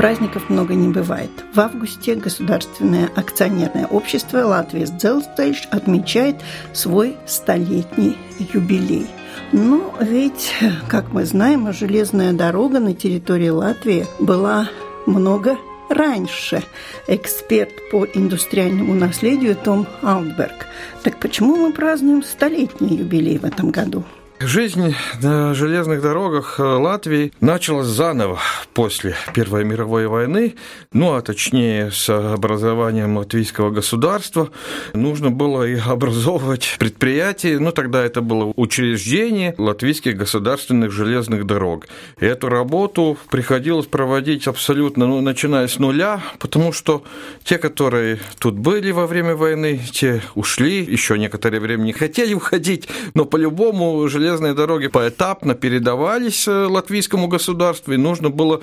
[0.00, 1.30] Праздников много не бывает.
[1.52, 6.36] В августе Государственное акционерное общество Латвия Дzelzceļš отмечает
[6.72, 9.06] свой столетний юбилей.
[9.52, 10.54] Но ведь,
[10.88, 14.70] как мы знаем, железная дорога на территории Латвии была
[15.04, 15.58] много
[15.90, 16.62] раньше.
[17.06, 20.66] Эксперт по индустриальному наследию Том Алтберг.
[21.02, 24.02] Так почему мы празднуем столетний юбилей в этом году?
[24.42, 28.38] Жизнь на железных дорогах Латвии началась заново
[28.72, 30.54] после Первой мировой войны,
[30.94, 34.48] ну а точнее с образованием латвийского государства.
[34.94, 41.86] Нужно было и образовывать предприятия, ну тогда это было учреждение латвийских государственных железных дорог.
[42.18, 47.04] И эту работу приходилось проводить абсолютно, ну, начиная с нуля, потому что
[47.44, 52.88] те, которые тут были во время войны, те ушли, еще некоторое время не хотели уходить,
[53.12, 58.60] но по-любому железные железные дороги поэтапно передавались э, латвийскому государству, и нужно было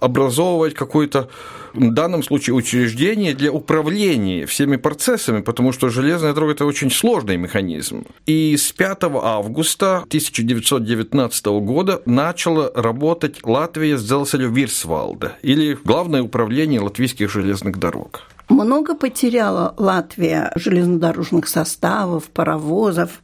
[0.00, 1.28] образовывать какое-то
[1.74, 7.36] в данном случае учреждение для управления всеми процессами, потому что железная дорога– это очень сложный
[7.36, 8.04] механизм.
[8.26, 16.80] И с 5 августа 1919 года начала работать Латвия с Дзелселю Вирсвалда, или Главное управление
[16.80, 18.22] латвийских железных дорог.
[18.48, 23.22] Много потеряла Латвия железнодорожных составов, паровозов.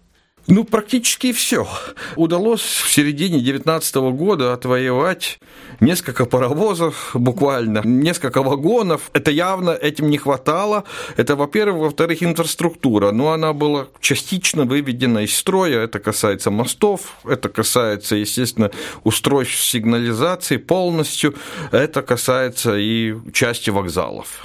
[0.49, 1.67] Ну, практически все.
[2.15, 5.41] Удалось в середине 19 года отвоевать
[5.81, 9.11] несколько паровозов, буквально, несколько вагонов.
[9.13, 10.85] Это явно этим не хватало.
[11.17, 11.83] Это, во-первых.
[11.87, 13.11] Во-вторых, инфраструктура.
[13.11, 15.81] Но она была частично выведена из строя.
[15.81, 18.71] Это касается мостов, это касается, естественно,
[19.03, 21.35] устройств сигнализации полностью.
[21.73, 24.45] Это касается и части вокзалов.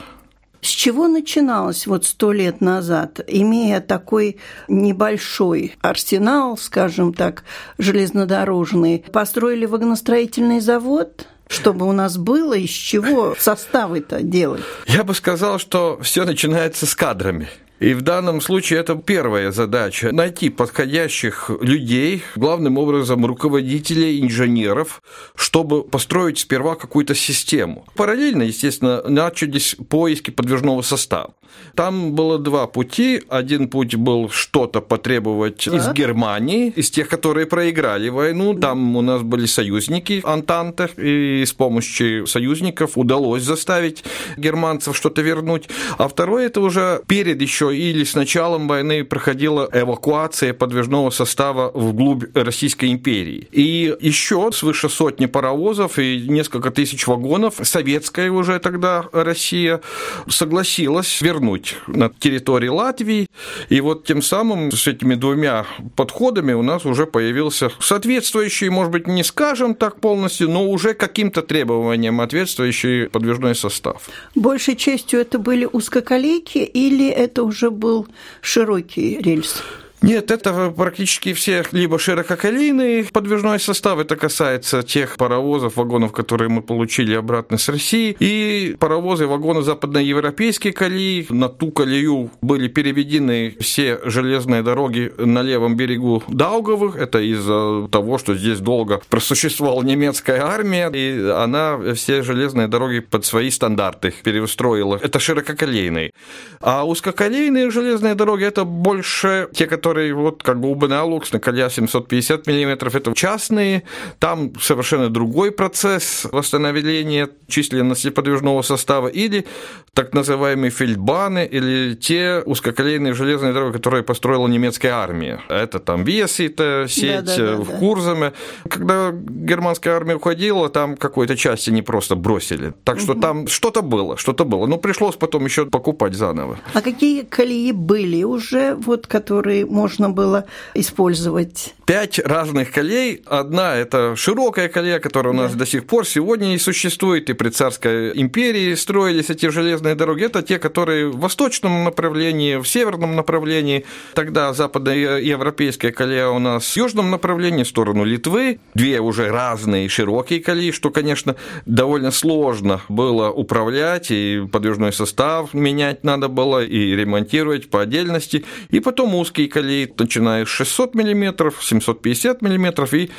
[0.61, 7.43] С чего начиналось вот сто лет назад, имея такой небольшой арсенал, скажем так,
[7.79, 11.27] железнодорожный, построили вагоностроительный завод?
[11.47, 14.63] чтобы у нас было, из чего составы-то делать?
[14.87, 17.49] Я бы сказал, что все начинается с кадрами.
[17.81, 25.01] И в данном случае это первая задача– найти подходящих людей, главным образом руководителей, инженеров,
[25.35, 27.87] чтобы построить сперва какую-то систему.
[27.95, 31.33] Параллельно, естественно, начались поиски подвижного состава.
[31.75, 33.23] Там было два пути.
[33.29, 35.77] Один путь был что-то потребовать да.
[35.77, 38.53] из Германии, из тех, которые проиграли войну.
[38.53, 44.03] Там у нас были союзники Антанте, и с помощью союзников удалось заставить
[44.37, 45.69] германцев что-то вернуть.
[45.97, 52.25] А второе это уже перед еще или с началом войны проходила эвакуация подвижного состава вглубь
[52.35, 53.47] Российской империи.
[53.51, 59.81] И еще свыше сотни паровозов и несколько тысяч вагонов советская уже тогда Россия
[60.27, 63.27] согласилась вернуть на территории Латвии.
[63.69, 65.65] И вот тем самым с этими двумя
[65.95, 71.41] подходами у нас уже появился соответствующий, может быть, не скажем так полностью, но уже каким-то
[71.41, 74.03] требованиям ответствующий подвижной состав.
[74.35, 78.07] Большей частью это были узкоколейки или это уже был
[78.41, 79.61] широкий рельс?
[80.01, 86.63] Нет, это практически все либо ширококолейный подвижной состав, это касается тех паровозов, вагонов, которые мы
[86.63, 91.27] получили обратно с России, и паровозы, вагоны западноевропейские колеи.
[91.29, 96.95] На ту колею были переведены все железные дороги на левом берегу Даугавых.
[96.95, 103.23] Это из-за того, что здесь долго просуществовала немецкая армия, и она все железные дороги под
[103.23, 104.99] свои стандарты перестроила.
[104.99, 106.11] Это ширококолейные.
[106.59, 111.39] А узкоколейные железные дороги– это больше те, которые которые вот как бы у Бенелукс на
[111.39, 113.83] коля 750 мм, это частные,
[114.19, 119.45] там совершенно другой процесс восстановления численности подвижного состава, или
[119.93, 125.41] так называемые фельдбаны, или те узкоколейные железные дороги, которые построила немецкая армия.
[125.49, 128.31] Это там Виасита, сеть да, да, да, в Курзаме.
[128.69, 132.73] Когда германская армия уходила, там какой-то части не просто бросили.
[132.85, 133.21] Так что угу.
[133.21, 134.65] там что-то было, что-то было.
[134.67, 136.57] Но пришлось потом еще покупать заново.
[136.73, 140.45] А какие колеи были уже, вот, которые можно было
[140.75, 141.73] использовать?
[141.87, 143.23] Пять разных колей.
[143.25, 145.59] Одна– это широкая колея, которая у нас да.
[145.59, 150.25] до сих пор сегодня и существует, и при царской империи строились эти железные дороги.
[150.25, 153.85] Это те, которые в восточном направлении, в северном направлении.
[154.13, 158.59] Тогда западноевропейская колея у нас в южном направлении, в сторону Литвы.
[158.75, 161.35] Две уже разные широкие колеи, что, конечно,
[161.65, 168.45] довольно сложно было управлять, и подвижной состав менять надо было, и ремонтировать по отдельности.
[168.69, 173.09] И потом узкие колеи, начиная с 600 мм, 750 мм и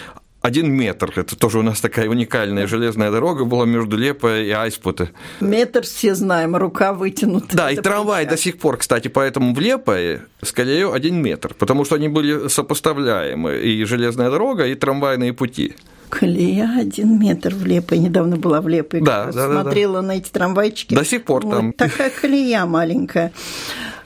[0.42, 1.12] один метр.
[1.16, 5.10] Это тоже у нас такая уникальная железная дорога была между Лепо и Айспуте.
[5.40, 7.56] Метр все знаем, рука вытянута.
[7.56, 9.96] Да, и трамвай до сих пор, кстати, поэтому в Лепо
[10.42, 15.76] с колеей один метр, потому что они были сопоставляемы, и железная дорога, и трамвайные пути.
[16.08, 17.94] Колея один метр в Лепо.
[17.94, 19.00] Недавно была в Лепо.
[19.00, 20.06] Да, да, смотрела да, да.
[20.08, 20.94] на эти трамвайчики.
[20.94, 21.72] До сих пор вот там.
[21.72, 23.32] Такая колея маленькая.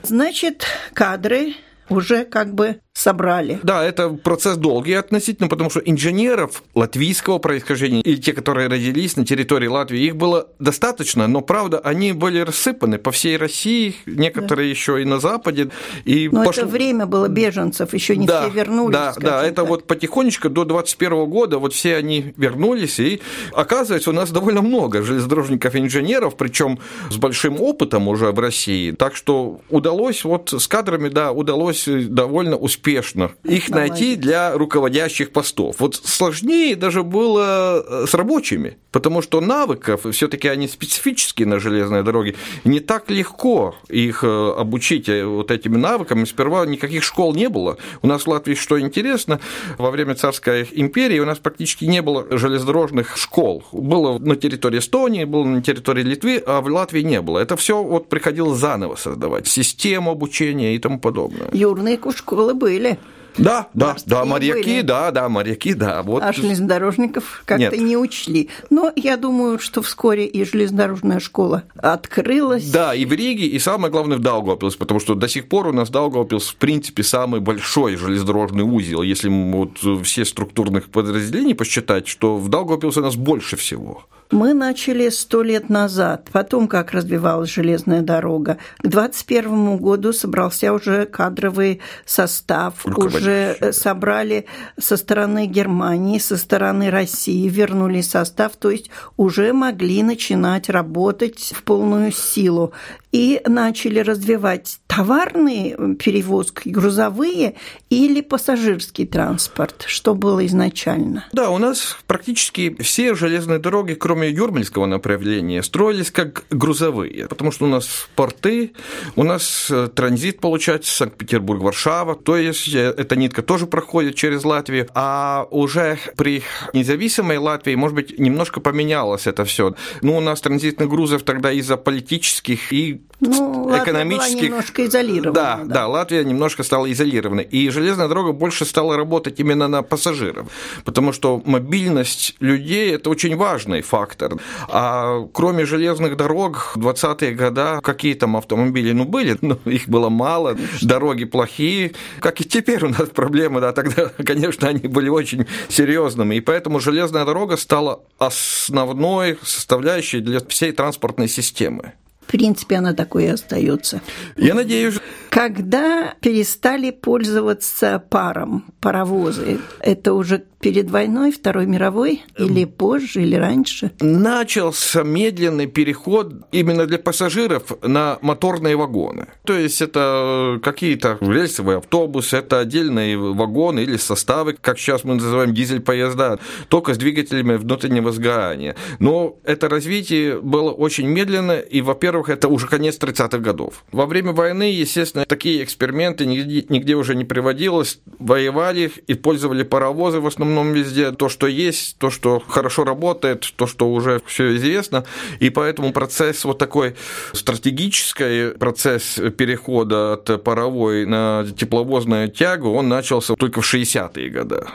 [0.04, 1.54] Значит, кадры
[1.88, 3.60] уже как бы собрали.
[3.62, 9.26] Да, это процесс долгий относительно, потому что инженеров латвийского происхождения и те, которые родились на
[9.26, 14.70] территории Латвии, их было достаточно, но правда они были рассыпаны по всей России, некоторые да.
[14.70, 15.68] еще и на Западе.
[16.06, 16.62] И но пошло...
[16.62, 18.94] это время было беженцев, еще не да, все вернулись.
[18.94, 19.68] Да, да, это так.
[19.68, 23.20] вот потихонечку до 21 года вот все они вернулись, и
[23.52, 26.78] оказывается у нас довольно много железнодорожников и инженеров, причем
[27.10, 32.56] с большим опытом уже в России, так что удалось вот с кадрами, да, удалось довольно
[32.56, 35.76] успешно успешно их найти для руководящих постов.
[35.80, 42.04] Вот сложнее даже было э, с рабочими, потому что навыков, все-таки они специфические на железной
[42.04, 46.24] дороге, не так легко их э, обучить э, вот этими навыками.
[46.24, 47.76] Сперва никаких школ не было.
[48.02, 49.40] У нас в Латвии, что интересно,
[49.78, 53.64] во время царской империи у нас практически не было железнодорожных школ.
[53.72, 57.40] Было на территории Эстонии, было на территории Литвы, а в Латвии не было.
[57.40, 61.48] Это все вот приходилось заново создавать, систему обучения и тому подобное.
[61.52, 62.98] Юрные школы были были.
[63.38, 64.80] Да, да, да, моряки, были.
[64.80, 66.02] да, да, моряки, да.
[66.02, 66.22] Вот.
[66.22, 68.48] А железнодорожников как-то не учли.
[68.70, 72.70] Но я думаю, что вскоре и железнодорожная школа открылась.
[72.70, 75.72] Да, и в Риге, и самое главное в Даугавпилс, потому что до сих пор у
[75.72, 79.02] нас Даугавпилс, в принципе, самый большой железнодорожный узел.
[79.02, 84.06] Если вот все структурных подразделений посчитать, что в Даугавпилсе у нас больше всего.
[84.30, 88.58] Мы начали сто лет назад, потом как развивалась железная дорога.
[88.78, 94.46] К 2021 году собрался уже кадровый состав, уже собрали
[94.78, 101.62] со стороны Германии, со стороны России, вернули состав, то есть уже могли начинать работать в
[101.62, 102.72] полную силу
[103.12, 107.54] и начали развивать товарные перевозки, грузовые
[107.90, 111.24] или пассажирский транспорт, что было изначально.
[111.32, 117.66] Да, у нас практически все железные дороги, кроме Юрмальского направления, строились как грузовые, потому что
[117.66, 118.72] у нас порты,
[119.14, 124.88] у нас э, транзит получается Санкт-Петербург-Варшава, то есть э, эта нитка тоже проходит через Латвию,
[124.94, 126.42] а уже при
[126.72, 129.74] независимой Латвии, может быть, немножко поменялось это все.
[130.02, 134.34] Ну, у нас транзитных грузов тогда из-за политических и ну, экономических...
[134.34, 135.32] Латвия немножко изолирована.
[135.32, 137.44] Да, да, да, Латвия немножко стала изолированной.
[137.44, 140.48] И железная дорога больше стала работать именно на пассажиров,
[140.84, 144.34] потому что мобильность людей– это очень важный фактор.
[144.68, 150.08] А кроме железных дорог, в 20-е годы какие там автомобили, ну, были, но их было
[150.08, 155.46] мало, дороги плохие, как и теперь у нас проблемы, да, тогда, конечно, они были очень
[155.68, 161.94] серьезными, и поэтому железная дорога стала основной составляющей для всей транспортной системы.
[162.26, 164.00] В принципе, она такой и остается.
[164.36, 164.96] Я надеюсь.
[165.30, 173.92] Когда перестали пользоваться паром, паровозы, это уже перед войной, Второй мировой, или позже, или раньше?
[174.00, 179.26] Начался медленный переход именно для пассажиров на моторные вагоны.
[179.44, 185.54] То есть это какие-то рельсовые автобусы, это отдельные вагоны или составы, как сейчас мы называем
[185.54, 188.74] дизель-поезда, только с двигателями внутреннего сгорания.
[188.98, 193.84] Но это развитие было очень медленно, и, во-первых, это уже конец 30-х годов.
[193.92, 198.00] Во время войны, естественно, такие эксперименты нигде, нигде уже не приводилось.
[198.18, 203.66] Воевали и пользовали паровозы в основном везде то, что есть, то, что хорошо работает, то,
[203.66, 205.04] что уже все известно.
[205.40, 206.96] И поэтому процесс вот такой
[207.32, 214.66] стратегический, процесс перехода от паровой на тепловозную тягу, он начался только в 60-е годы.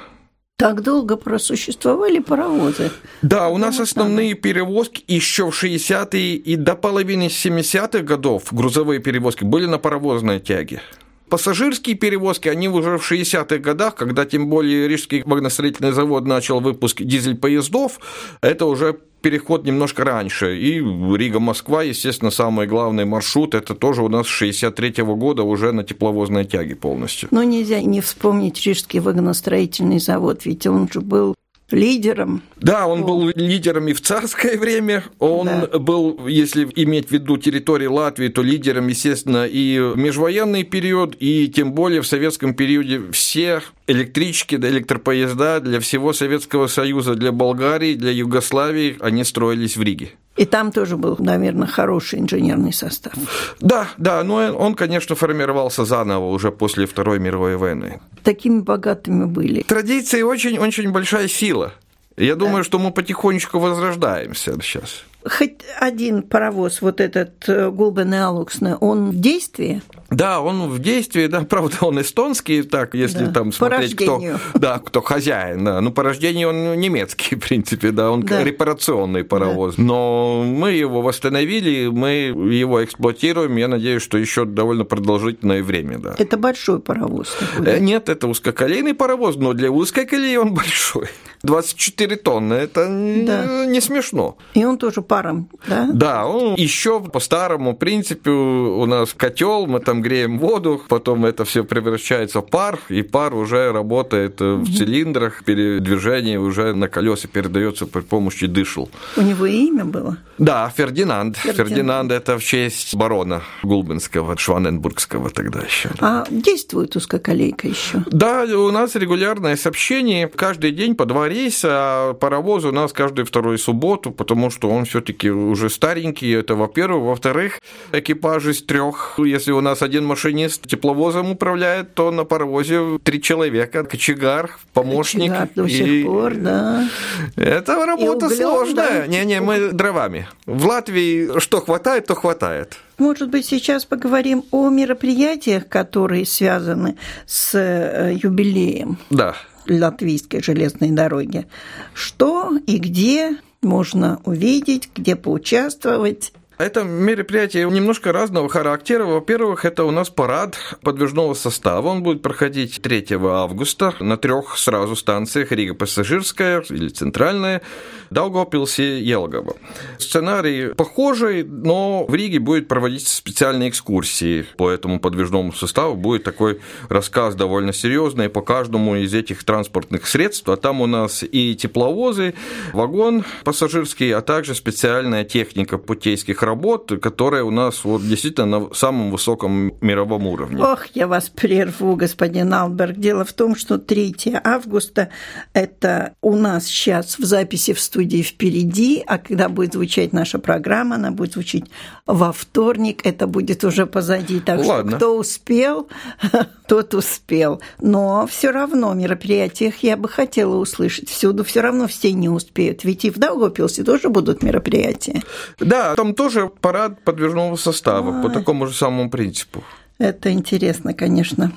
[0.62, 2.91] Так долго просуществовали паровозы.
[3.24, 9.44] Да, у нас основные перевозки еще в 60-е и до половины 70-х годов грузовые перевозки
[9.44, 10.84] были на паровозной тяге.
[11.31, 17.01] Пассажирские перевозки, они уже в 60-х годах, когда тем более Рижский вагоностроительный завод начал выпуск
[17.01, 18.01] дизель-поездов,
[18.41, 20.59] это уже переход немножко раньше.
[20.59, 25.71] И Рига-Москва, естественно, самый главный маршрут, это тоже у нас с 63 -го года уже
[25.71, 27.29] на тепловозной тяге полностью.
[27.31, 31.35] Но нельзя не вспомнить Рижский вагоностроительный завод, ведь он же был
[31.71, 32.41] лидером.
[32.57, 35.03] Да, он был лидером и в царское время.
[35.19, 35.79] Он да.
[35.79, 41.47] был, если иметь в виду территории Латвии, то лидером, естественно, и в межвоенный период, и
[41.47, 43.61] тем более в советском периоде все
[43.91, 50.12] электрички, электропоезда для всего Советского Союза, для Болгарии, для Югославии, они строились в Риге.
[50.38, 53.13] И там тоже был, наверное, хороший инженерный состав.
[53.60, 58.00] Да, да, но он, конечно, формировался заново уже после Второй мировой войны.
[58.24, 59.62] Такими богатыми были.
[59.63, 61.74] Традиции очень-очень большая сила.
[62.17, 62.45] Я да.
[62.45, 65.03] думаю, что мы потихонечку возрождаемся сейчас.
[65.24, 69.81] Хоть один паровоз, вот этот э, Гулбен Алуксне, он в действии?
[70.12, 74.22] Да, он в действии, да, правда, он эстонский, так, если да, там смотреть, кто,
[74.53, 75.82] да, кто хозяин, да.
[75.82, 78.44] Ну, по рождению он немецкий, в принципе, да, он да.
[78.44, 79.75] репарационный паровоз.
[79.75, 79.84] Да.
[79.84, 86.15] Но мы его восстановили, мы его эксплуатируем, я надеюсь, что еще довольно продолжительное время, да.
[86.18, 87.36] Это большой паровоз?
[87.39, 87.77] Такой, да?
[87.77, 91.08] Э, нет, это узкоколейный паровоз, но для узкой колеи он большой.
[91.43, 93.65] 24 тонны, это да.
[93.65, 94.38] не смешно.
[94.53, 95.89] И он тоже паром, да?
[95.91, 101.45] Да, он еще по старому принципу у нас котел, мы там греем воду, потом это
[101.45, 107.86] все превращается в пар, и пар уже работает в цилиндрах, передвижение уже на колеса передается
[107.86, 108.89] при помощи дышл.
[109.17, 110.17] У него имя было?
[110.38, 111.38] Да, Фердинанд.
[111.38, 115.89] Фердинанд, Фердинанд это в честь барона Гулбинского, Шваненбургского тогда еще.
[116.00, 118.03] А действует узкоколейка еще?
[118.07, 123.25] Да, у нас регулярное сообщение, каждый день по два рейса, а паровоз у нас каждую
[123.25, 127.03] вторую субботу, потому что он все-таки уже старенький, это во-первых.
[127.03, 127.59] Во-вторых,
[127.91, 133.83] экипаж из трех, если у нас один машинист тепловозом управляет, то на паровозе три человека,
[133.83, 135.31] кочегар, помощник.
[135.31, 136.03] Кочегар до сих и...
[136.03, 136.89] пор, да.
[137.35, 139.07] Это работа углем, сложная.
[139.07, 139.45] Не-не, да?
[139.45, 140.27] мы дровами.
[140.45, 142.77] В Латвии что хватает, то хватает.
[142.97, 149.00] Может быть, сейчас поговорим о мероприятиях, которые связаны с э, юбилеем.
[149.09, 149.35] Да.
[149.68, 151.48] Латвийской железной дороги.
[151.94, 156.34] Что и где можно увидеть, где поучаствовать.
[156.62, 159.03] Это мероприятие немножко разного характера.
[159.03, 161.88] Во-первых, это у нас парад подвижного состава.
[161.88, 167.63] Он будет проходить 3 августа на трех сразу станциях Рига пассажирская или центральная,
[168.12, 169.56] Даугавпилс и Елгова.
[169.98, 175.96] Сценарий похожий, но в Риге будет проводиться специальные экскурсии по этому подвижному составу.
[175.96, 180.48] Будет такой рассказ довольно серьезный по каждому из этих транспортных средств.
[180.48, 182.36] А там у нас и тепловозы,
[182.72, 189.12] вагон пассажирский, а также специальная техника путейских работ, которая у нас вот действительно на самом
[189.12, 190.62] высоком мировом уровне.
[190.62, 192.98] Ох, я вас прерву, господин Алберг.
[192.98, 195.10] Дело в том, что 3 августа–
[195.53, 200.96] это у нас сейчас в записи в студии впереди, а когда будет звучать наша программа,
[200.96, 201.63] она будет звучать
[202.05, 204.41] во вторник, это будет уже позади.
[204.41, 204.91] Так Ладно.
[204.91, 205.88] что кто успел,
[206.67, 207.62] тот успел.
[207.79, 211.10] Но все равно в мероприятиях я бы хотела услышать.
[211.10, 212.84] Всюду все равно все не успеют.
[212.84, 215.22] Ведь и в Даугавпилсе тоже будут мероприятия.
[215.60, 218.21] Да, там тоже тоже парад подвижного состава Ой.
[218.24, 219.63] по такому же самому принципу.
[220.00, 221.51] Это интересно, конечно.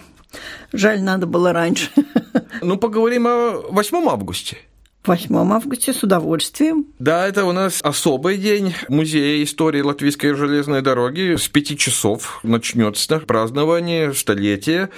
[0.72, 1.90] Жаль, надо было раньше.
[2.62, 4.56] Ну, поговорим о 8 августе.
[5.06, 6.86] 8 августа с удовольствием.
[6.98, 11.36] Да, это у нас особый день Музея истории Латвийской железной дороги.
[11.36, 14.88] С пяти часов начнется празднование столетия.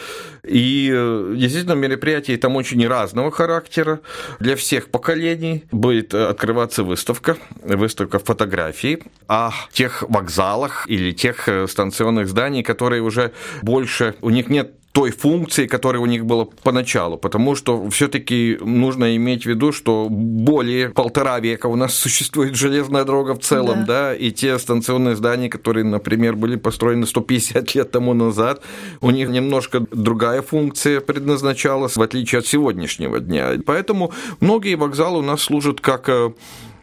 [0.44, 4.00] И э, действительно, мероприятие там очень разного характера
[4.38, 5.64] для всех поколений.
[5.72, 13.32] Будет открываться выставка, выставка фотографий о тех вокзалах или тех э, станционных зданий, которые уже
[13.62, 19.14] больше, у них нет той функции, которая у них была поначалу, потому что все-таки нужно
[19.16, 24.12] иметь в виду, что более полтора века у нас существует железная дорога в целом, да,
[24.12, 28.62] да и те станционные здания, которые, например, были построены 150 лет тому назад,
[29.02, 33.50] у них немножко другая функция предназначалась, в отличие от сегодняшнего дня.
[33.66, 36.32] Поэтому многие вокзалы у нас служат как э,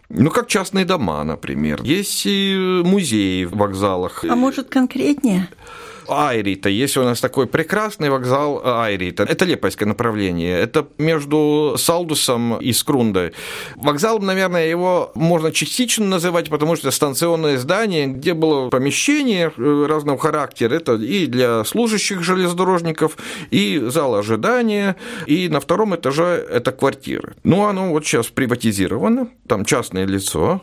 [0.09, 1.81] ну, как частные дома, например.
[1.81, 4.23] Есть и музеи в вокзалах.
[4.23, 5.47] А может, конкретнее?
[6.07, 6.69] Айрита.
[6.69, 9.23] Есть у нас такой прекрасный вокзал Айрита.
[9.23, 10.59] Это Лепойское направление.
[10.59, 13.33] Это между Салдусом и Скрундой.
[13.75, 20.17] Вокзалом, наверное, его можно частично называть, потому что станционное здание, где было помещение э, разного
[20.17, 20.75] характера.
[20.75, 23.17] Это и для служащих железнодорожников,
[23.51, 24.95] и зал ожидания,
[25.25, 27.35] и на втором этаже это квартиры.
[27.43, 30.61] Ну, оно вот сейчас приватизировано, там частное лицо.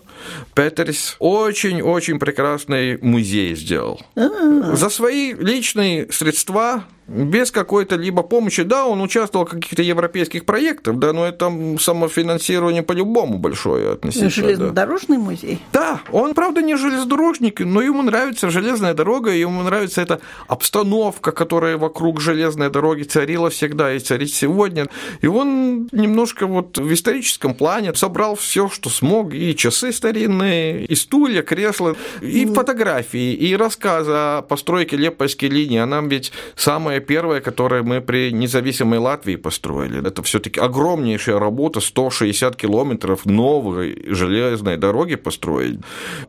[0.54, 4.00] Петерс очень-очень прекрасный музей сделал.
[4.16, 4.75] А.
[4.76, 8.62] За свои личные средства без какой-то либо помощи.
[8.62, 14.31] Да, он участвовал в каких-то европейских проектах, да, но это самофинансирование по-любому большое относительно.
[14.31, 15.23] Железнодорожный да.
[15.23, 15.62] музей?
[15.73, 21.76] Да, он, правда, не железнодорожник, но ему нравится железная дорога, ему нравится эта обстановка, которая
[21.76, 24.87] вокруг железной дороги царила всегда и царит сегодня.
[25.21, 30.95] И он немножко вот в историческом плане собрал все, что смог, и часы старинные, и
[30.95, 35.79] стулья, кресла, и фотографии, и рассказы о постройке Лепойской линии.
[35.79, 40.07] Она ведь самая первая, которую мы при независимой Латвии построили.
[40.07, 45.80] Это все таки огромнейшая работа, 160 километров новой железной дороги построить.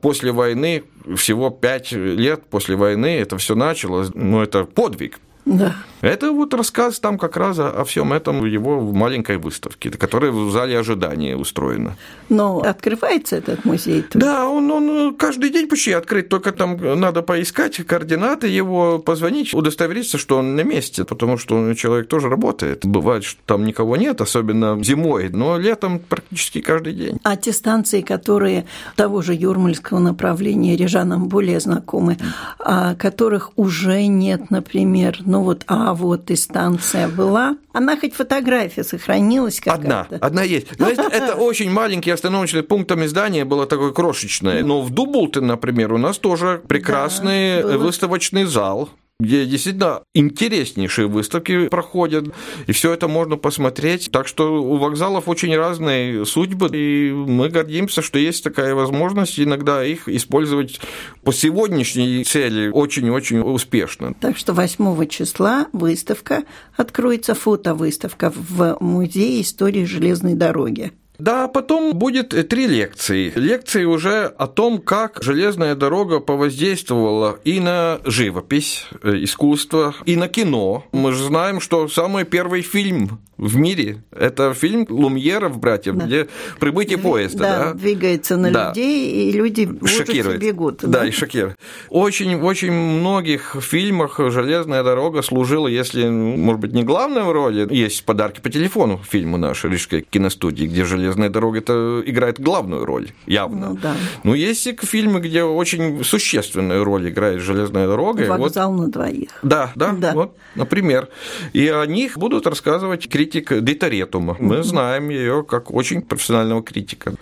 [0.02, 0.84] После войны,
[1.16, 5.20] всего 5 лет после войны это все началось, ну, это подвиг.
[5.46, 5.76] Да.
[6.02, 10.32] Это вот рассказ там как раз о, о всем этом его в маленькой выставке, которая
[10.32, 11.96] в зале ожидания устроена.
[12.30, 14.02] Но открывается этот музей?
[14.02, 14.22] Тут?
[14.22, 20.18] Да, он, он каждый день почти открыт, только там надо поискать координаты его, позвонить, удостовериться,
[20.18, 22.86] что он на месте, потому что человек тоже работает.
[22.86, 27.20] Бывает, что там никого нет, особенно зимой, но летом практически каждый день.
[27.24, 32.18] А те станции, которые того же юрмальского направления, рижанам более знакомы,
[32.58, 37.56] а которых уже нет, например, ну вот, а вот и станция была.
[37.72, 40.02] Она хоть фотография сохранилась какая-то?
[40.02, 40.76] Одна, одна есть.
[40.76, 44.62] Знаете, это очень маленький остановочный пункт там здание было такое крошечное.
[44.64, 48.90] Но в Дублте, например, у нас тоже прекрасный выставочный зал
[49.22, 52.26] где действительно интереснейшие выставки проходят,
[52.68, 54.10] и все это можно посмотреть.
[54.12, 59.84] Так что у вокзалов очень разные судьбы, и мы гордимся, что есть такая возможность иногда
[59.86, 60.80] их использовать
[61.24, 64.14] по сегодняшней цели очень-очень успешно.
[64.20, 66.44] Так что 8 числа выставка
[66.76, 70.92] откроется, фотовыставка в Музее истории железной дороги.
[71.22, 73.32] Да, потом будет три лекции.
[73.36, 80.28] Лекции уже о том, как железная дорога повоздействовала и на живопись, э, искусство, и на
[80.28, 80.84] кино.
[80.92, 84.04] Мы же знаем, что самый первый фильм в мире.
[84.12, 86.06] Это фильм Лумьеров, братьев, да.
[86.06, 86.28] где
[86.60, 87.40] прибытие поезда.
[87.40, 87.74] Да, да?
[87.74, 88.70] двигается на да.
[88.70, 90.40] людей, и люди Шокирует.
[90.40, 90.80] бегут.
[90.82, 91.58] Да, да, и шокирует.
[91.90, 98.06] Очень, в очень многих фильмах железная дорога служила, если, может быть, не главной роли, есть
[98.06, 103.70] подарки по телефону фильму нашей Рижской киностудии, где железная дорога это играет главную роль, явно.
[103.70, 103.96] Ну, да.
[104.24, 108.24] Но есть и фильмы, где очень существенную роль играет железная дорога.
[108.24, 108.82] Вокзал вот...
[108.82, 109.30] на двоих.
[109.44, 111.10] Да, да, да, вот, например.
[111.54, 114.36] И о них будут рассказывать критик Дитаретума.
[114.40, 117.14] Мы знаем ее как очень профессионального критика.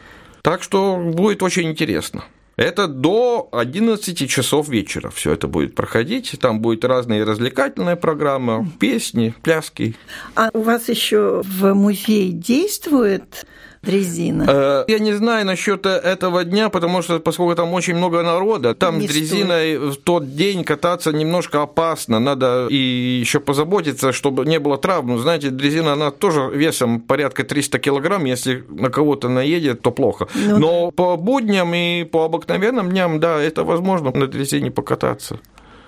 [0.42, 2.24] Так что будет очень интересно.
[2.60, 6.36] Это до 11 часов вечера все это будет проходить.
[6.42, 9.96] Там будет разные развлекательные программы, песни, пляски.
[10.36, 13.46] А у вас еще в музее действует
[13.82, 14.46] дрезина?
[14.48, 19.00] Э, я не знаю насчет этого дня, потому что поскольку там очень много народа, там
[19.00, 19.94] не с дрезиной стоит.
[19.94, 22.20] в тот день кататься немножко опасно.
[22.20, 25.18] Надо и еще позаботиться, чтобы не было травм.
[25.20, 28.26] Знаете, дрезина, она тоже весом порядка 300 килограмм.
[28.26, 30.28] Если на кого-то наедет, то плохо.
[30.36, 30.92] Ну, Но да.
[30.92, 35.40] по будням и по обыкновенным дням, да, это возможно на дрезине покататься.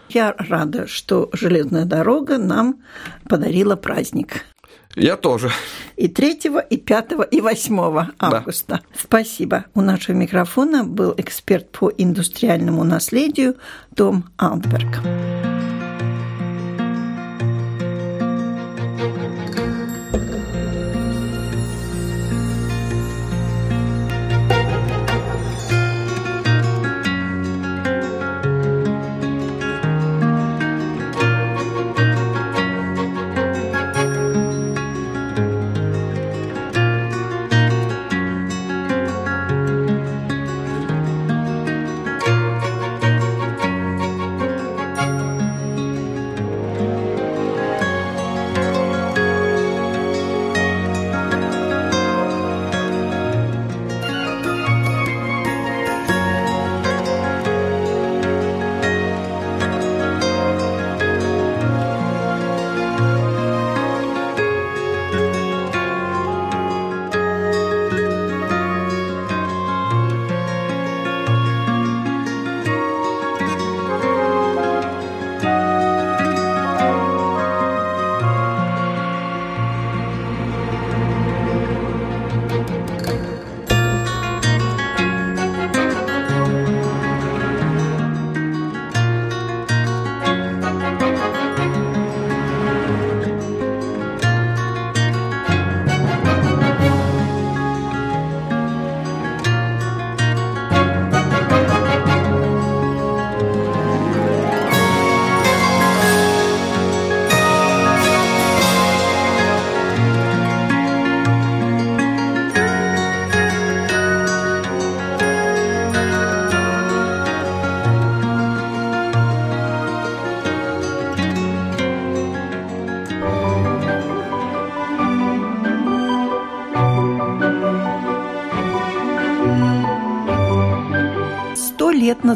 [0.10, 2.82] Я рада, что железная дорога нам
[3.30, 4.46] подарила праздник.
[4.96, 5.52] Я тоже.
[5.96, 8.82] И 3, и 5, и 8 августа.
[8.82, 9.00] Да.
[9.00, 9.66] Спасибо.
[9.74, 13.56] У нашего микрофона был эксперт по индустриальному наследию
[13.96, 15.51] Том Алтберг.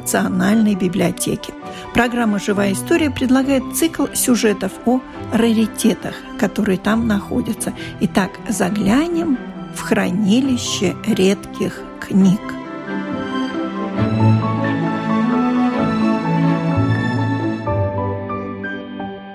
[0.06, 1.52] Национальной библиотеки.
[1.96, 5.00] Программа «Живая история» предлагает цикл сюжетов о
[5.34, 7.74] раритетах, которые там находятся.
[8.02, 9.36] Итак, заглянем
[9.76, 12.40] в хранилище редких книг.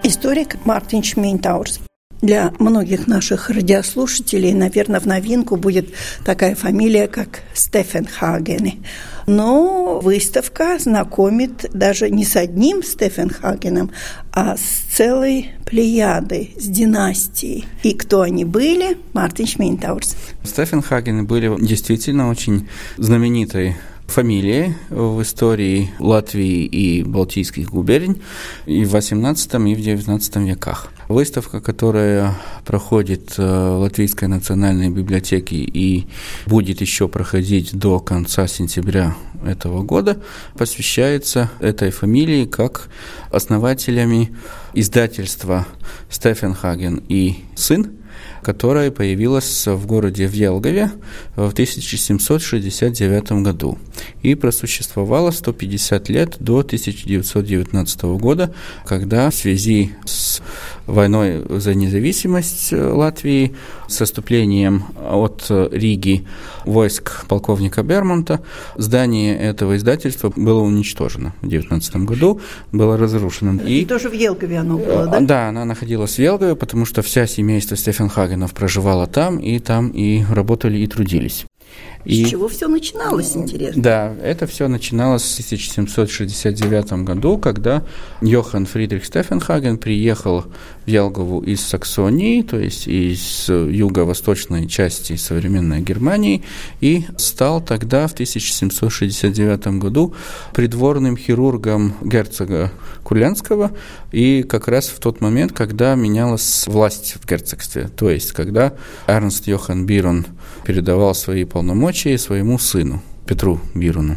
[0.05, 1.81] Историк Мартин Шмейнтаурс
[2.23, 5.89] для многих наших радиослушателей, наверное, в новинку будет
[6.25, 8.79] такая фамилия, как Стефен Хагене.
[9.27, 13.91] Но выставка знакомит даже не с одним Стефен Хагеном,
[14.33, 17.67] а с целой плеядой, с династией.
[17.83, 18.99] И кто они были?
[19.13, 20.17] Мартин Шмейнтаурс.
[20.45, 28.21] Стефен Хагены были действительно очень знаменитой фамилии в истории Латвии и Балтийских губерний
[28.67, 30.91] и в XVIII и в XIX веках.
[31.11, 36.07] Выставка, которая проходит э, в Латвийской национальной библиотеке и
[36.47, 40.23] будет еще проходить до конца сентября этого года,
[40.57, 42.91] посвящается этой фамилии как
[43.33, 44.33] основателями
[44.73, 45.67] издательства
[46.09, 47.91] Стефен Хаген и сын
[48.43, 50.91] которая появилась в городе Вьелгове
[51.37, 53.79] в 1769 году
[54.23, 58.55] и просуществовала 150 лет до 1919 года,
[58.87, 60.43] когда в связи с
[60.91, 63.55] войной за независимость Латвии,
[63.89, 66.27] с отступлением от Риги
[66.65, 68.41] войск полковника Бермонта,
[68.77, 72.41] здание этого издательства было уничтожено в 19 году,
[72.73, 73.63] было разрушено.
[73.63, 75.21] И, тоже в Елгове оно было, да?
[75.21, 80.25] Да, она находилась в Елгове, потому что вся семейство Стефенхагенов проживала там, и там и
[80.31, 81.47] работали, и трудились.
[82.05, 83.83] И, С чего все начиналось, интересно?
[83.83, 87.83] Да, это все начиналось в 1769 году, когда
[88.23, 90.47] Йохан Фридрих Стефенхаген приехал
[90.87, 96.43] в Ялгову из Саксонии, то есть из юго-восточной части современной Германии,
[96.81, 100.15] и стал тогда, в 1769 году,
[100.55, 103.73] придворным хирургом герцога Курленского,
[104.11, 108.73] и как раз в тот момент, когда менялась власть в герцогстве, то есть когда
[109.07, 110.27] Эрнст Йохан Бирон
[110.65, 113.03] передавал свои полномочия своему сыну.
[113.27, 114.17] Петру Бируну.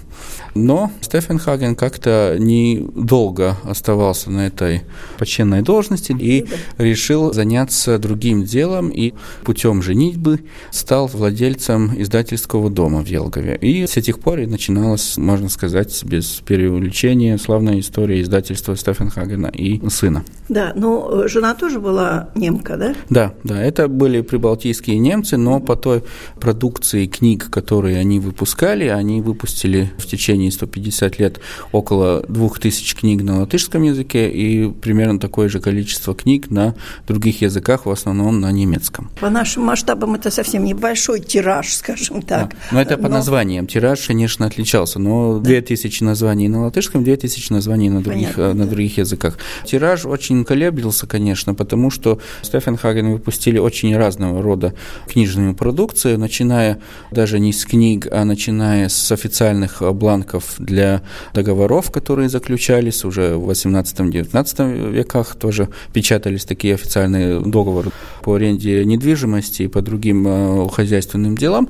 [0.56, 4.84] Но Стефан Хаген как-то недолго оставался на этой
[5.18, 6.46] почтенной должности и
[6.78, 9.14] решил заняться другим делом и
[9.44, 13.58] путем женитьбы стал владельцем издательского дома в Елгове.
[13.62, 19.48] И с этих пор и начиналась, можно сказать, без преувеличения, славная история издательства Стефан Хагена
[19.48, 20.24] и сына.
[20.50, 22.96] Да, но жена тоже была немка, да?
[23.10, 26.04] Да, да, это были прибалтийские немцы, но по той
[26.40, 31.40] продукции книг, которые они выпускали, они выпустили в течение 150 лет
[31.72, 36.76] около 2000 книг на латышском языке и примерно такое же количество книг на
[37.08, 39.10] других языках, в основном на немецком.
[39.20, 42.50] По нашим масштабам это совсем небольшой тираж, скажем так.
[42.50, 42.56] Да.
[42.72, 43.16] Но это по но...
[43.16, 43.68] названиям.
[43.68, 45.46] Тираж, конечно, отличался, но да.
[45.46, 48.72] 2000 названий на латышском, 2000 названий на других, Понятно, на да.
[48.72, 49.38] других языках.
[49.66, 54.74] Тираж очень колеблился, конечно, потому что Стефан Хаген выпустили очень разного рода
[55.08, 56.80] книжную продукцию, начиная
[57.12, 61.02] даже не с книг, а начиная с официальных бланков для
[61.34, 67.92] договоров, которые заключались уже в 18-19 веках, тоже печатались такие официальные договоры
[68.24, 71.70] по аренде недвижимости и по другим э, хозяйственным делам.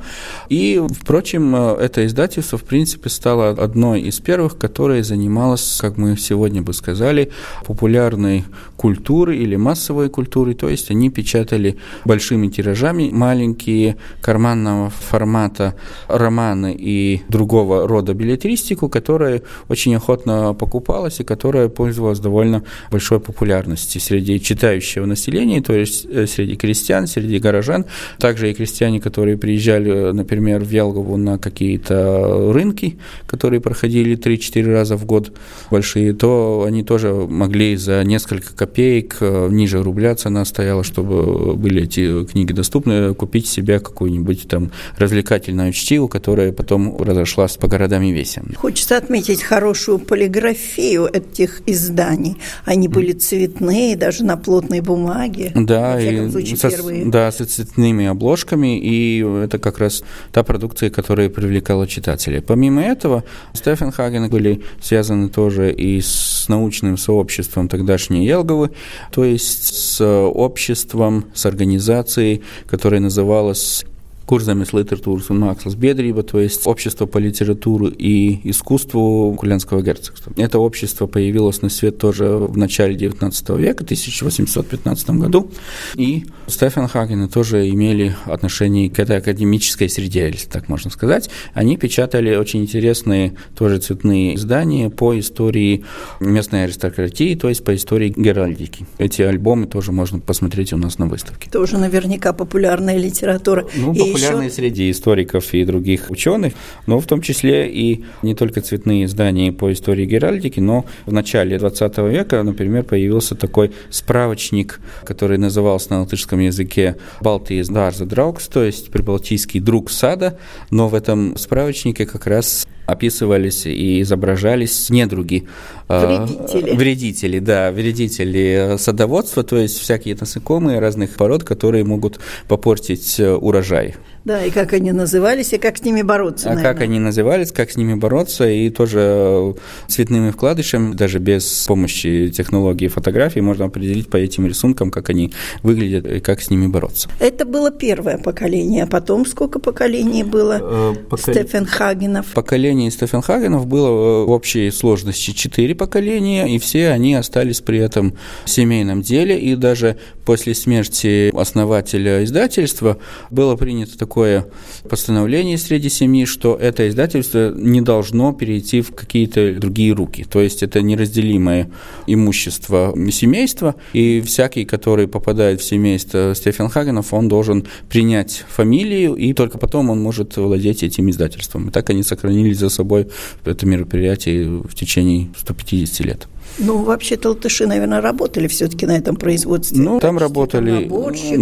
[0.49, 6.17] И, впрочем, э, это издательство, в принципе, стало одной из первых, которое занималось, как мы
[6.17, 7.32] сегодня бы сказали,
[7.65, 8.45] популярной
[8.78, 15.76] культурой или массовой культурой, то есть они печатали большими тиражами маленькие карманного формата
[16.08, 24.01] романы и другого рода билетристику, которая очень охотно покупалась и которая пользовалась довольно большой популярностью
[24.01, 27.85] среди читающего населения, то есть э, среди крестьян, среди горожан,
[28.19, 34.97] также и крестьяне, которые приезжали, например, в Ялгову на какие-то рынки, которые проходили 3-4 раза
[34.97, 35.31] в год
[35.71, 41.83] большие, то они тоже могли за несколько копеек, э, ниже рубля цена стояла, чтобы были
[41.83, 48.12] эти книги доступны, купить себе какую-нибудь там развлекательную чтиву, которая потом разошлась по городам и
[48.12, 48.45] весям.
[48.56, 52.38] Хочется отметить хорошую полиграфию этих изданий.
[52.65, 55.51] Они были цветные, даже на плотной бумаге.
[55.56, 57.06] Да, и случае, со, первые.
[57.06, 62.41] да, с цветными обложками, и это как раз та продукция, которая привлекала читателей.
[62.41, 68.71] Помимо этого, Стефан Хаген были связаны тоже и с научным сообществом тогдашней Елговы,
[69.12, 73.86] то есть с обществом, с организацией, которая называлась
[74.25, 80.33] Курсами литературы un mākslas biedrība, то есть общество по литературе и искусству Кулянского герцогства.
[80.38, 85.51] Это общество появилось на свет тоже в начале XIX века, 1815 году,
[85.95, 91.29] и Стефан Хаген тоже имели отношение к этой академической среде, если так можно сказать.
[91.53, 95.83] Они печатали очень интересные тоже цветные издания по истории
[96.19, 98.86] местной аристократии, то есть по истории геральдики.
[98.97, 101.49] Эти альбомы тоже можно посмотреть у нас на выставке.
[101.49, 103.65] Тоже наверняка популярная литература.
[103.75, 104.56] Ну, и популярные еще...
[104.56, 106.54] среди историков и других ученых,
[106.88, 111.58] но в том числе и не только цветные издания по истории геральдики, но в начале
[111.58, 118.63] 20 века, например, появился такой справочник, который назывался на латышском языке «Балтиес Дарза Драукс», то
[118.63, 120.38] есть «Прибалтийский друг сада»,
[120.69, 125.48] но в этом справочнике как раз описывались и изображались недруги.
[125.88, 126.76] А, вредители.
[126.76, 133.96] Вредители, да, вредители садоводства, то есть всякие насекомые разных пород, которые могут попортить э, урожай.
[134.25, 136.47] Да, и как они назывались, и как с ними бороться.
[136.47, 136.73] А наверное.
[136.73, 139.53] как они назывались, как с ними бороться, и тоже э,
[139.88, 146.05] цветными вкладышами, даже без помощи технологии фотографии, можно определить по этим рисункам, как они выглядят
[146.05, 147.09] и как с ними бороться.
[147.19, 151.33] Это было первое поколение, а потом сколько поколений было э, Покол...
[151.33, 152.27] Стефенхагенов?
[152.33, 159.01] Поколений Стефенхагенов было в общей сложности четыре поколения, и все они остались при этом семейном
[159.01, 162.97] деле, и даже после смерти основателя издательства
[163.29, 164.45] было принято такое такое
[164.88, 170.23] постановление среди семьи, что это издательство не должно перейти в какие-то другие руки.
[170.23, 171.71] То есть это неразделимое
[172.06, 179.58] имущество семейства, и всякий, который попадает в семейство Стефенхагенов, он должен принять фамилию, и только
[179.58, 181.69] потом он может владеть этим издательством.
[181.69, 183.08] И так они сохранили за собой
[183.45, 186.28] это мероприятие в течение 150 лет.
[186.59, 189.81] Ну, вообще-то латыши, наверное, работали все-таки на этом производстве.
[189.81, 190.87] Ну, там работали,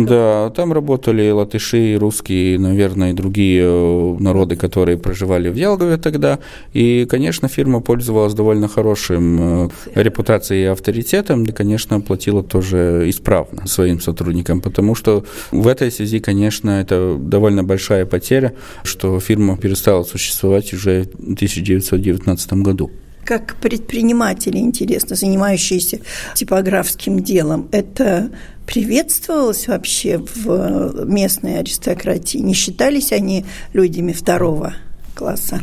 [0.06, 6.40] да, там работали латыши, русские, наверное, и другие э, народы, которые проживали в Ялгове тогда.
[6.74, 13.68] И, конечно, фирма пользовалась довольно хорошим э, репутацией и авторитетом, и, конечно, платила тоже исправно
[13.68, 20.04] своим сотрудникам, потому что в этой связи, конечно, это довольно большая потеря, что фирма перестала
[20.04, 22.92] существовать уже в 1919 году
[23.26, 26.00] как предприниматели, интересно, занимающиеся
[26.36, 28.32] типографским делом, это
[28.66, 32.38] приветствовалось вообще в местной аристократии?
[32.38, 34.74] Не считались они людьми второго
[35.16, 35.62] класса?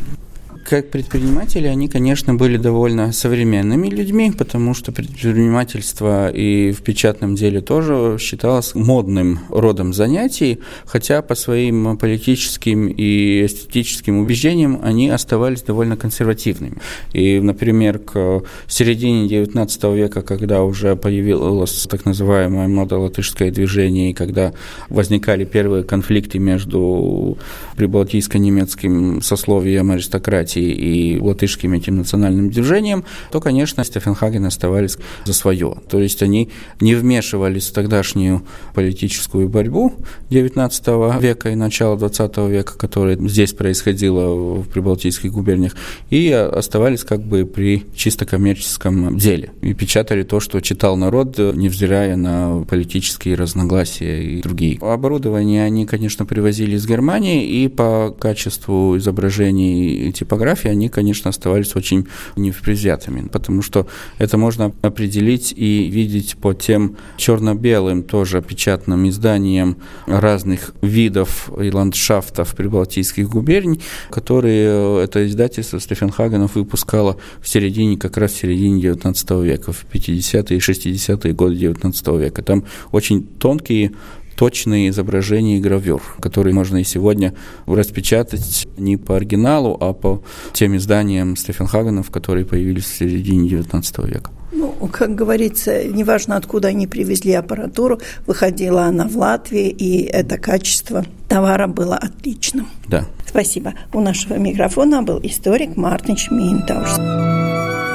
[0.69, 7.59] Как предприниматели, они, конечно, были довольно современными людьми, потому что предпринимательство и в печатном деле
[7.59, 15.97] тоже считалось модным родом занятий, хотя по своим политическим и эстетическим убеждениям они оставались довольно
[15.97, 16.77] консервативными.
[17.13, 24.53] И, например, к середине XIX века, когда уже появилось так называемое модолатышское движение, и когда
[24.89, 27.39] возникали первые конфликты между
[27.75, 35.75] прибалтийско-немецким сословием аристократии Хорватии и латышским этим национальным движением, то, конечно, Стефенхаген оставались за свое.
[35.89, 38.41] То есть они не вмешивались в тогдашнюю
[38.73, 39.93] политическую борьбу
[40.29, 45.75] XIX века и начала XX века, которая здесь происходила в прибалтийских губерниях,
[46.09, 49.51] и оставались как бы при чисто коммерческом деле.
[49.61, 54.77] И печатали то, что читал народ, невзирая на политические разногласия и другие.
[54.81, 61.75] Оборудование они, конечно, привозили из Германии, и по качеству изображений типографии фотографии, они, конечно, оставались
[61.75, 69.77] очень непредвзятыми, потому что это можно определить и видеть по тем черно-белым тоже печатным изданиям
[70.07, 78.31] разных видов и ландшафтов прибалтийских губерний, которые это издательство Стефенхагенов выпускало в середине, как раз
[78.31, 82.41] в середине 19 века, в 50-е и 60-е годы 19 века.
[82.41, 83.91] Там очень тонкие
[84.39, 87.33] точные изображения и гравюр, которые можно и сегодня
[87.65, 90.23] распечатать не по оригиналу, а по
[90.53, 94.31] тем изданиям Стефенхагенов, которые появились в середине XIX века.
[94.53, 101.05] Ну, как говорится, неважно, откуда они привезли аппаратуру, выходила она в Латвии, и это качество
[101.27, 102.69] товара было отличным.
[102.87, 103.05] Да.
[103.27, 103.73] Спасибо.
[103.91, 107.88] У нашего микрофона был историк Мартин Шминтаус.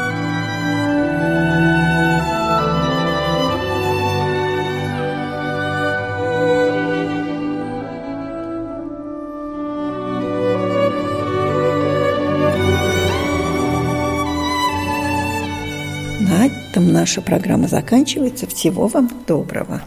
[17.04, 18.46] Наша программа заканчивается.
[18.46, 19.82] Всего вам доброго.